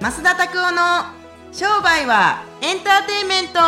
[0.00, 1.04] 増田拓夫の
[1.52, 3.60] 商売はエンターテインメント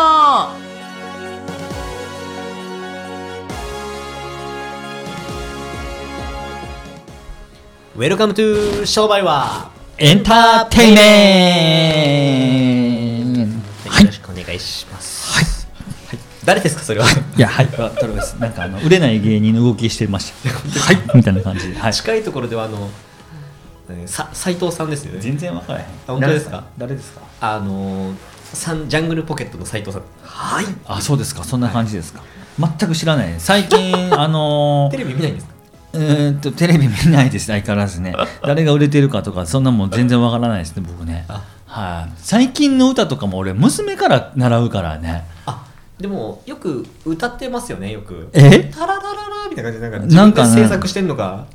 [7.95, 12.14] Welcome to 商売はエンターテイメ
[13.25, 15.69] ントはい、よろしくお願いします。
[16.09, 16.19] はい。
[16.46, 17.07] 誰ですかそれは？
[17.37, 18.37] いや、はい、わトロです。
[18.41, 20.49] なんかあの売れない芸人の動きしてました。
[20.49, 21.79] はい、みたいな感じで。
[21.79, 21.93] はい。
[21.93, 22.89] 近いところではあの
[23.99, 25.21] えーさ斉藤さんですよね。
[25.21, 25.87] 全然わからへん。
[26.07, 26.64] 本当ですか？
[26.79, 27.21] 誰ですか？
[27.41, 28.14] あのー
[28.53, 30.03] サンジャングルポケットの斉藤さん。
[30.23, 30.64] はい。
[30.87, 31.43] あ、そうですか。
[31.43, 32.23] そんな感じですか。
[32.59, 33.34] 全く知らない。
[33.38, 35.52] 最近 あのテレビ見ないんですか？
[35.95, 38.14] えーっとテレビ見ないです相変わらずね。
[38.42, 41.24] 誰が売れてるかとかそんなもん全然わからないですね僕ね。
[41.28, 42.12] あはい。
[42.19, 45.24] 最近の歌とかも俺娘から習うからね。
[45.47, 45.64] あ、
[45.98, 48.28] でもよく歌ってますよねよく。
[48.34, 48.70] え？
[48.74, 49.12] タララララ
[49.48, 51.47] みたいな感じでなんかな自分んかねで制作してんのか。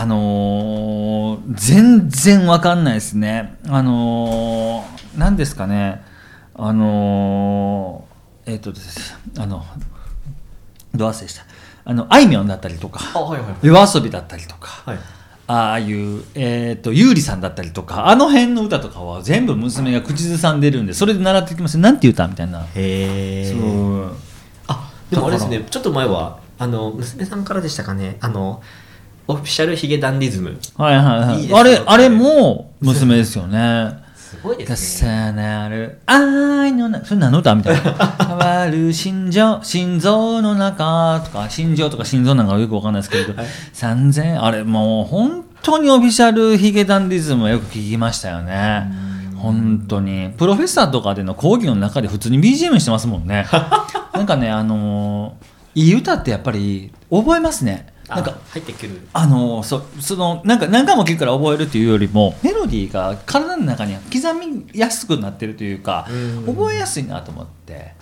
[0.00, 3.58] あのー全然わかんないですね。
[3.66, 6.04] あのー何ですかね。
[6.54, 9.18] あのーえっ、とです。
[9.36, 9.64] あの、
[10.94, 11.42] ど忘れした。
[11.84, 14.98] あの、あいみょんだったりとか、あはいはい夜遊びだったりとか、はい。
[15.48, 21.76] ああいう、えっ、と、ゆうりさんだったりとか、あの辺の歌とかは全部娘が口ずさんでるんで、それで習ってきます。
[21.76, 22.60] なんていう歌みたいな。
[22.62, 23.52] へえ。
[23.52, 24.16] そう。
[24.68, 28.62] あでもあれですだねちょっと前はあの娘さんからでしたかねあの
[29.30, 30.58] オフィシャルヒゲダンディズム。
[30.76, 31.36] はいはいはい。
[31.36, 31.58] いいですよ。
[31.58, 33.92] あれ、あれも娘ですよね。
[34.16, 35.10] すごいですね。
[35.10, 35.98] 重なる。
[36.06, 37.80] 愛のなそれ何の歌みたいな。
[38.26, 43.46] 変わる心情心臓の中とか心情とか心臓なんかよくわかんないですけど、はい。
[43.74, 48.90] 3000あれもう本当にオフィシャルヒゲダンディズムはよく聞きましたよね。
[49.36, 50.30] 本当に。
[50.38, 53.46] プロフェッサーとかでの講義の中で普通に BGM してますもんね。
[54.14, 59.08] なんかねあのーいい歌ってやっぱり覚えますねなんかあ入ってくる。
[59.12, 66.46] あのそそのなんか何回も聞くから覚えるっていうよりもメロディーが体の中に刻みやすくなってるというかうん。
[66.46, 67.96] 覚えやすいなと思って。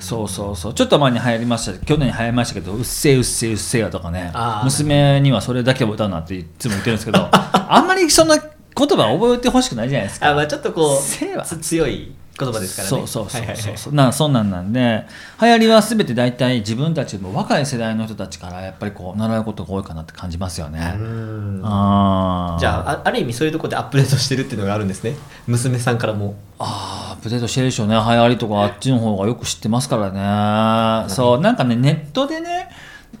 [0.00, 0.74] そうそうそう。
[0.74, 1.78] ちょっと前に流行りました。
[1.84, 4.32] 去年に流行りましたけど「うっせえうっせえうっせえや」とかね。
[4.64, 8.44] 娘にはそれだけは歌うなっていつも言ってるんですけど あんまりそんな言
[8.76, 10.30] 葉覚えてほしくないじゃないですか。
[10.30, 12.88] あまあちょっとこうつ強い言葉ですからね。
[12.88, 13.40] そうそうそうそう。
[13.40, 13.78] はいはいはい。
[13.78, 15.06] そうなそんなんなんで
[15.40, 20.94] 流行りは全て大体自分たちも若い世代の人たちからやっぱりこう習うことが多いかなって感じますよね。
[20.98, 21.60] うん。
[21.64, 22.60] あー。
[22.60, 25.14] じゃああある意味そういうところでアップデートしてるっていうのがあるんですね。
[25.46, 26.34] 娘さんからも。
[26.58, 27.94] あーアップデートしてるでしょうね。
[27.94, 31.08] 流行りとかあっちの方がよく知ってますからね。
[31.08, 32.68] そうなんかねネットでね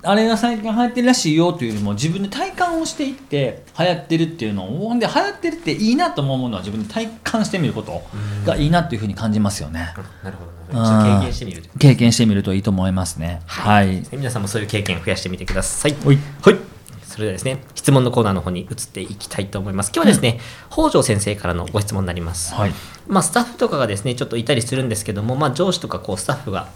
[0.02, 8.02] あれが最近流行ってるらしいよというよりも自分で体感をしていって流行ってるっていうのをほんで流行ってるっていいなと思うものは自分で体感してみること
[8.44, 9.92] がいいなっていうふうに感じますよね。
[10.22, 13.40] なるほど経験してみると経験してみるといいと思いますね。
[13.46, 15.94] はい、皆さんもそういう経験を増やしてみてください。
[15.94, 16.18] ほい。
[16.42, 16.76] はい。
[17.16, 19.90] それではですね、質問のコーナーの方に移っていきたいと思います。
[19.94, 20.38] 今日はですね、
[20.70, 22.52] 北条先生からのご質問になります。
[22.52, 22.72] はい。
[23.06, 26.68] まあ、スタッフとかがですね、ちょっといたりするんですけども、まあ、上司とかこうスタッフが、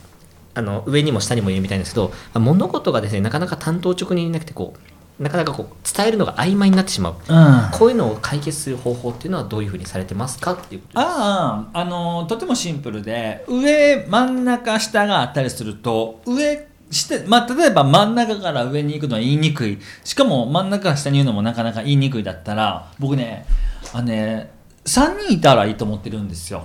[0.55, 7.15] あの上にも下にもいるみたいですけど、まあ物事がですね、なかなか担当直入になくて、こう、なかなかこう伝えるのが曖昧になってしまう。
[7.15, 10.99] うんこういうのを解決する方法っていうのはどういうふうにされてますかっていうこと。
[10.99, 23.47] あああのとてもシンプルで上真ん中下があったりすると上して、まあ、例えば真ん中から上に行くのは言いにくいしかも真ん中から下に言うのもなかなか言いにくいだったら僕ね
[23.93, 24.51] あのね
[24.85, 26.65] 3人いたらいいと思ってるんですよ。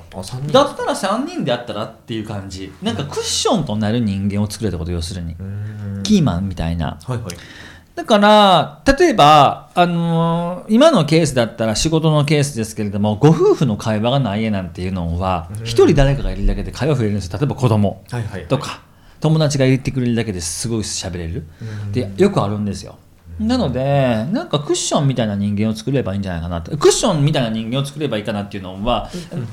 [0.52, 2.72] だったら3人であったらっていう感じ。
[2.82, 5.36] なんかクッションとなる人間を作れたこと要するに。
[6.04, 6.98] キーマンみたいな。
[7.06, 7.36] はいはい。
[7.96, 17.38] だから、例えば、あのー今のケースだったら仕事のケースですけれども、ご夫婦の会話がない絵なんていうのは、一人誰かがいるだけで会話増えるんですよ。
[17.40, 18.04] 例えば子供。
[18.12, 18.48] はいはいはい。
[18.48, 18.82] とか、
[19.20, 21.48] 友達が言ってくれるだけですごい喋れる。
[21.92, 22.98] で、よくあるんですよ。
[23.40, 26.72] なので、なんかクッションみたいな人間を作ればいいんじゃないかなって。
[26.78, 29.10] クッションみたいな人間を作ればいいかなっていうのは、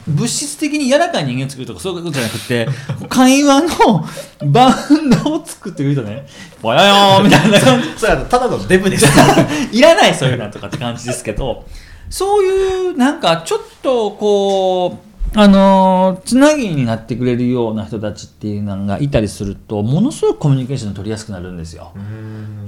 [0.07, 2.69] 物質的に柔らかい人間を作るとかそういうことじゃなくて、
[3.09, 4.05] 会話の
[4.51, 6.27] バウンドを作ってくるとね、
[6.61, 9.05] ぼやよーみたいな感じ それはただのデブです。
[9.73, 11.65] いらないそういうのとかって感じですけど
[12.09, 14.99] そういうなんかちょっとこ
[15.35, 21.93] うあのーつなぎになってくれるような人たちっていうのがいたりするとものすごくコミュニケーション取りやすくなるんですよ。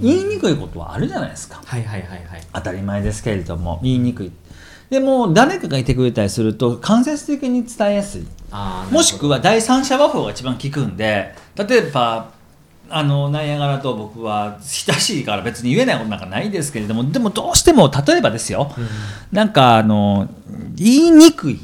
[0.00, 1.62] 言いにくいことはあるじゃないですか。
[1.64, 2.46] はいはいはいはい。
[2.52, 4.32] 当たり前ですけれども言いにくい。
[4.90, 8.26] でも誰かがいてくれたりすると間接的に伝えやすい。
[8.90, 12.30] もしくは第三者和法が一番効くんで例えば
[12.88, 18.70] あのナイアガラと僕は親しいから別に言えないことなんかないですけれどもでもどうしても例えばですよ、
[19.32, 20.28] なんかあの
[20.76, 21.60] 言いにくい。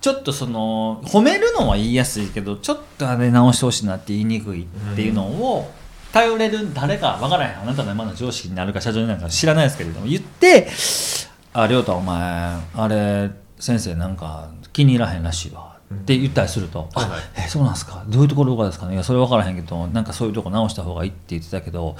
[0.00, 4.66] ちょっとその褒めるのは言いやすいけどちょっとあれ直してほしいなって言いにくいっ
[4.96, 5.70] ていうのを
[6.12, 7.60] 頼れる誰かわからへん。
[7.62, 10.68] あなたの今の上司になるか社長になるか知らないですけれども言って
[11.52, 17.20] 「あ亮太お前あれ先生なんか気に入らへんらしいわ」って言ったりすると「はいはい。
[17.20, 18.02] あえそうなんですか？
[18.08, 18.94] どういうところがですかね？
[18.94, 21.96] いやそれ分からへんけどなんかそういうとこ直した方がいい」って言ってたけど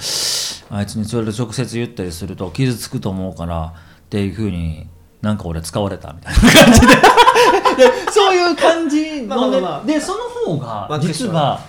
[0.71, 3.73] あいつにそれで直接言ったりすると傷つくと思うからっ
[4.11, 4.87] ていうふうに
[5.23, 6.87] なんか俺使われたみたいな感じで。
[7.77, 9.87] でそういう感じまあまのねあまあ。
[9.87, 10.25] でその
[10.57, 10.99] 方がまあ。
[11.01, 11.61] 実は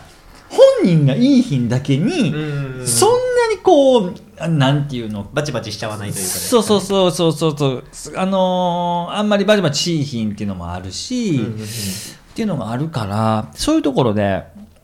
[0.51, 2.88] 本人がいい日だけにうん。
[2.88, 3.15] そんな
[3.50, 6.39] にこうあなんていうのバチバチしちゃわないというかね。
[6.39, 7.68] そうそうそうそうそうそ
[8.12, 8.18] う。
[8.18, 11.63] あのーあんまりバチバチしいひんっていうのもあるし、うんうんうん。
[11.63, 14.44] っていうのがあるからそういうところで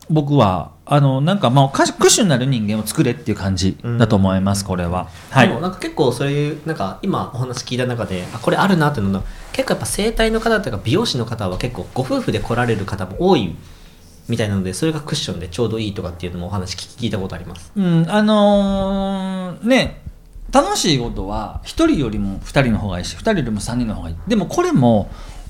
[0.10, 5.10] 僕はあのなんかまあ歌手になる人間を作れっていう感じだと思います、これは。
[5.31, 5.50] はい。
[5.50, 13.56] でもなんか結構そういうなんか今お話聞いた中であこれあるなっていうのが結構やっぱ整体の方とか美容師の方は結構ご夫婦で来られる方も多い
[14.27, 17.71] みたいなのでそれがクッションでちょうどいいとかっていうのもお話聞聞いたことあります。
[17.75, 20.01] うん、あのーね
[20.51, 24.15] 楽しいことは1人よりも2人の方がいいし2人よりも3人の方がいい。
[24.27, 25.09] でもこれも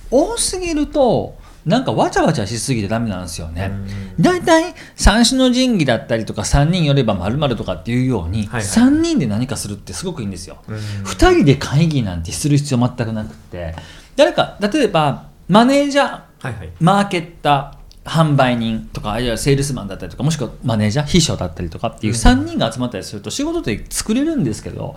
[0.10, 1.38] 多すぎると
[1.68, 3.72] なんかわちゃわちゃしすぎてダメなんですよね。
[4.20, 8.62] 大体三種の神器だったりとか3人よれば〇〇とかっていうように、はいはい。
[8.62, 10.58] 3人で何かするってすごくいいんですよ。
[10.68, 10.76] うん。
[10.78, 13.76] 2人で会議なんてする必要全くなくって。
[14.16, 16.72] 誰か例えばマネージャーはいはい。
[16.80, 17.77] マーケッター
[18.08, 24.96] 販売人とかあるいはセールスマンだったりとかもしくはマネージャー秘書だったりとかっていう3人が集まったりすると仕事って作れるんですけど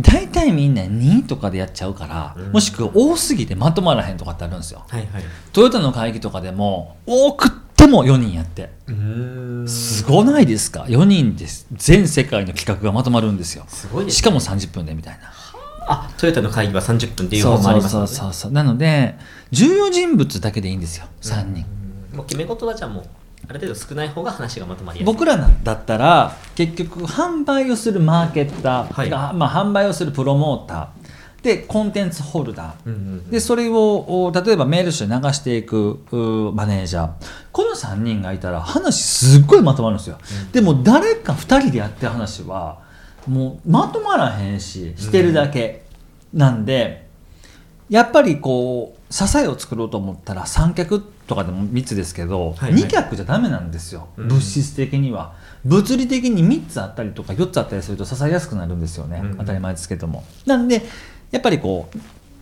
[0.00, 2.52] 大体みんな2とかでやっちゃうからうん。
[2.52, 4.84] もしくは多すぎてまとまらへんとかってあるんですよ。
[4.88, 5.24] はいはい。
[5.52, 8.70] トヨタの会議とかでも多くっても4人やって。
[8.86, 9.68] うん。
[9.68, 11.66] すごないですか？4人です。
[11.72, 13.64] 全世界の企画がまとまるんですよ。
[13.66, 15.32] すごいしかも30分でみたいな。
[15.88, 18.08] あトヨタの会議は30分っていうそう方もありそうますもんね。
[18.08, 19.16] そうそうそうなので
[19.50, 21.06] 重要人物だけでいいんですよ。
[21.22, 21.66] 3人、
[22.14, 23.04] もう決め事はじゃあもう
[23.48, 25.12] ある程度少ない方が話がまとまりやすい。
[25.12, 29.10] 僕らだったら結局販売をするマーケッター、はい。
[29.10, 37.10] がまあ、販売をするプロモーターでコンテンツホルダー、うんうんうんでそれをお例えばメールとして流していくうマネージャー。
[37.52, 40.18] この3人がいたら話すっごいまとまるんですよ、
[40.52, 42.80] でも誰か2人でやってる話は
[43.26, 45.84] もうまとまらへんししてるだけ、
[46.32, 47.07] なんで
[47.88, 52.82] やっぱりこう支えを作ろうと思ったら三脚とかでも3つですけど、はいはい。
[52.82, 54.28] 2脚じゃダメなんですよ、うん。
[54.28, 55.34] 物質的には。
[55.64, 59.36] 物理的に3つあったりとか4つあったりすると支えやすくなるんですよね、うん。
[59.36, 60.24] 当たり前ですけども。
[60.46, 60.82] なんで
[61.30, 61.98] やっぱりこう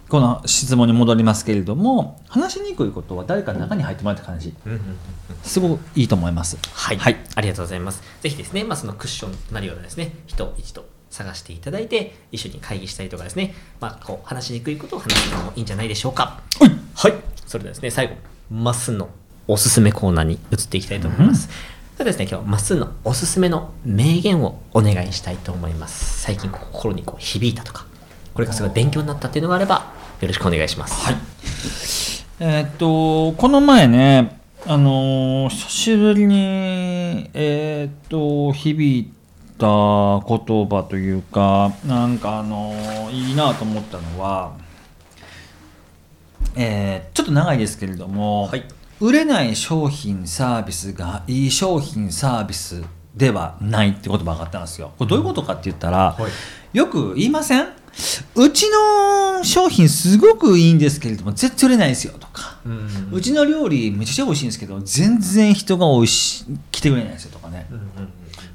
[0.08, 4.54] この質問に戻りますけれども話しにくいことは誰かの中に入ってもらった感じ。
[4.64, 4.96] うんうんうん
[5.42, 6.58] すごくいいと思います。
[6.72, 7.16] はい、はい。
[7.36, 8.02] ありがとうございます。
[8.20, 10.84] ぜひですね、まあ、そのクッションとなるようなですね、人を一度
[11.16, 16.40] 探していただいて、一緒に会議したりとかですね、まあ、こう話しにくいことを話すのもいいんじゃないでしょうか。
[16.94, 17.14] はい。
[17.46, 18.14] それではですね、最後、
[18.50, 19.08] マスの
[19.48, 21.48] おすすめコーナーに移っていきたいと思います。
[21.96, 26.20] それですね、今日、マスのおすすめの名言をお願いしたいと思います。
[26.22, 27.86] 最近、心にこう響いたとか、
[28.34, 30.94] これがすごい勉強になったっていうのがあれば、よろしくお願いします。
[31.04, 31.16] はい。
[32.38, 39.10] えーっとこの前ねあのー久しぶりにえーっと響い
[39.58, 44.52] た言葉というかなんかあのーいいなと思ったのは
[46.54, 48.64] えーちょっと長いですけれども、はい。
[48.98, 52.82] 売れない商品サービスがいい商品サービス
[53.14, 54.92] ではないって言葉があったんですよ。
[54.98, 56.28] これどういうことかって言ったら、は
[56.72, 56.76] い。
[56.76, 57.66] よく言いません？
[58.34, 63.10] うちの商品すごくいいんですけれども絶対売れないですよとか、うん。
[63.12, 67.84] うちの料理めちゃくちゃ美味しいんですけど全然人が美味しい来てくれないですよとかね、うんうん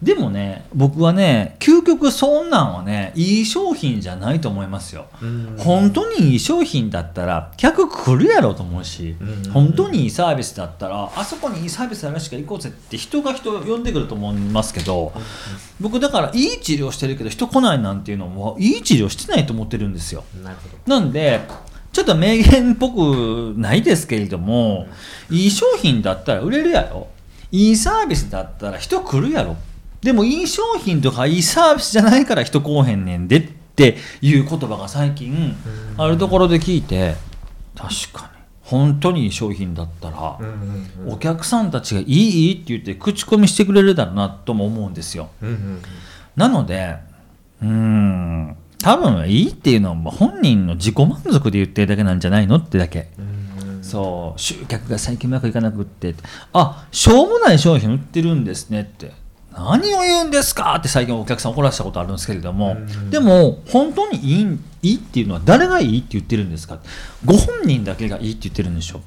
[0.02, 5.56] でもね僕はね究極そんなんはねいい商品じゃないと思いますよ、うん。
[5.60, 9.52] 本当にいい商品だったら客来るやろうと思うし、うん。
[9.52, 15.14] 本当にいいサービスだったらあそこにいいサービスあるらしか行こうぜって人が人を呼んでくると思いますけど、
[15.80, 20.24] 僕だからいい治療してるけど人来ないなんていうのもいい治療してないと思ってるんですよ。
[20.88, 21.42] なんで
[21.94, 24.88] ちょっと名言っぽくないですけれども
[25.30, 27.08] いい商品だったら売れるやろ。
[27.52, 29.58] いいサービスだったら人来るやろ
[30.02, 35.56] でもいい商品とかいいサービスじゃないから人来おへんねんでっていう言葉が最近
[35.98, 37.16] あるところで聞いて
[37.76, 40.40] 確かに本当にいい商品だったら
[41.08, 45.30] お客さんたちがいいいいって言って口コミしてくれるだろうなとも思うんですよ。
[46.36, 46.96] なので、
[47.62, 53.10] うーん、多分いいっていうのは本人の自己満足で言ってるだけなんじゃないのってだけ。
[53.20, 53.42] うん
[53.82, 56.16] そう、集客が最近うまくいかなくって、
[56.54, 59.12] あ、しょうもない商品売ってるんですねって。
[59.54, 60.76] 何を言うんですか？
[60.76, 62.78] って最近お客さん怒らせたことあるんですけれども、
[63.10, 66.80] でも本当にいいいいっていうのは誰がいいって言ってるんですか？
[67.24, 69.02] ご本人だけがいいって言ってるんでしょ、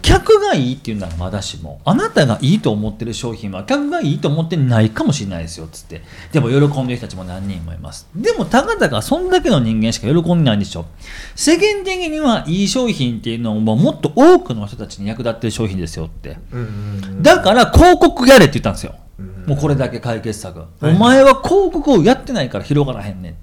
[0.00, 6.02] 客がいいっていうならまだしもあなたがいいと思ってる商品は客がいいと思ってないかもしれないですよっつって。
[6.32, 8.08] でも喜んでる人たちも何人もいます。
[8.14, 10.86] でもたかだかそんだけの人間しか喜んでないんでしょ
[11.34, 16.38] 世間的にはいい商品っていうのももっと多くの人たちに役立ってる商品ですよって。
[16.52, 16.64] うんう
[17.18, 17.22] ん。
[17.22, 18.94] だから広告やれって言ったんですよ。
[19.48, 20.62] もうこれだけ解決策。
[20.82, 23.36] お前は広告をやってないから広がらへんねん。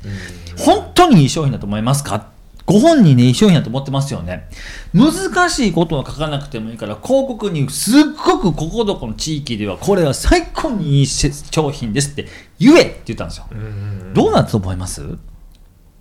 [0.55, 2.27] 本当にいい商品だと思いますか？
[2.67, 4.47] ご本人にいい商品だと思ってますよね。
[4.93, 12.27] 難しいことは書かなくてもいいから、広告にすっごくここどこの地域ではこれは最高にいい商品ですって
[12.59, 13.47] 言えって言ったんですよ。
[13.51, 15.01] うどうなったと思います？
[15.01, 15.05] い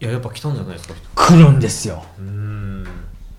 [0.00, 2.04] ややっぱ来たんじゃないですか来るんですよ。
[2.18, 2.87] うん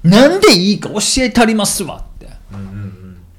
[0.04, 2.28] なんでいいか教えたりますわって。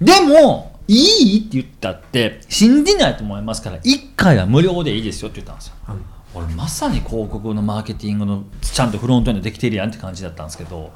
[0.00, 5.74] でも、いいって言ったって、信じないと思いますから、1回は無料でいいですよって言ったんですよ。
[5.88, 6.04] うん
[6.36, 10.92] 俺、まさに広告のマーケティングのちゃんとフロントエンドできてるやんって感じだったんですけど、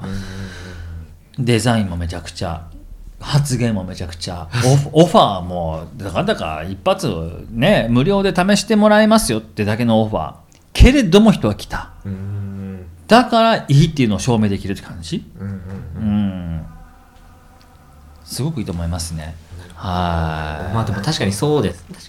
[1.39, 2.67] デザインもめちゃくちゃ、
[3.19, 10.33] 発言もめちゃくちゃ、オフ オファーも、だかだか一発ね、無料で試してもらえますよってだけのオファー。
[10.73, 11.91] けれども人は来た。
[13.07, 16.65] だからいいっていうのを証明できるって感じうん。
[18.23, 19.35] すごくいいと思いますね。
[19.81, 20.73] はい。
[20.75, 21.83] まあでも確かにそうです。
[21.85, 21.99] 確か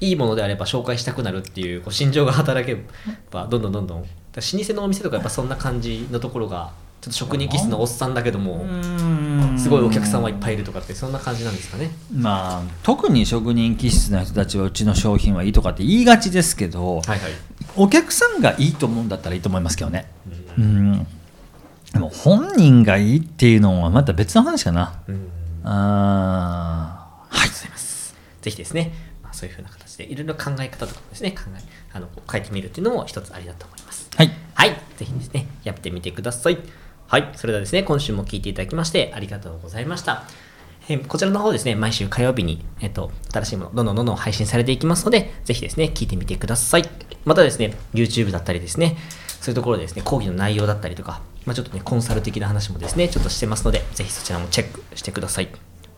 [0.00, 0.08] に。
[0.08, 2.76] いいものであれば紹介したくなるっていうこう心情が働け
[3.30, 4.02] ばどんどんどんどん。
[4.02, 4.06] 老
[4.40, 8.66] 舗のお店とかやっぱそんな感じのところがちょっと職人気質のおっさんだけども
[9.56, 11.90] すごいお客さんはいっぱいいるとかってそんな感じなんですかね。
[12.12, 17.20] まあ特に職人気質な人たちはうちの商品はいいとかって言いがちですけど、はいはい。
[17.76, 20.06] お客さんがいいと思うんだったらいいと思いますけどね。
[20.58, 21.06] うん。
[21.92, 25.00] でも本人がいいっていうのはまた別の話かな。
[25.08, 25.30] うん
[25.64, 28.14] あーはい、ございます。
[28.42, 28.92] ぜひですね、
[29.22, 31.60] まあ、そういうふうな形でいろいろ考え方とかもですね、考え
[31.92, 34.10] あの書いてみるっていうのも一つありだと思います。
[34.14, 36.58] はいはい、ぜひですね、やってみてください。
[37.06, 40.24] はい、それではですね、今週も聞いていただきましてありがとうございました。
[40.86, 46.84] えーこちらの方ですね、毎週火曜日に、えっと、新しいもの、どんどんどんどん配信されていきますので、ぜひですね、聞いてみてください。
[47.24, 48.96] またですね、YouTube だったりですね、
[49.40, 55.48] そういうところでですね、講義の内容だったりとか、まあ、ちょっとね、コンサル的な話もですね、ちょっとしてますので、ぜひそちらもチェックしてください。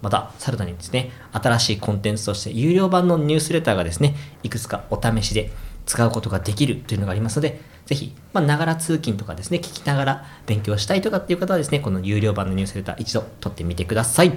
[0.02, 4.14] また、さらにですね、新しいコンテンツとして、有料版のニュースレターがですね、
[4.44, 5.50] いくつかお試しで
[5.86, 14.36] 使うことができるというのがありますので、ぜひ、まあ、ながら通勤とかですね、聞きながら勉強したいとかっていう方はですね、この有料版のニュースレター一度取ってみてください。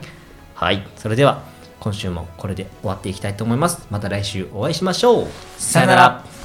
[0.60, 1.42] はい、それでは、
[1.80, 3.88] 今週もこれで終わっていきたいと思います。
[3.90, 5.28] また来週お会いしましょう。
[5.58, 6.39] さよなら。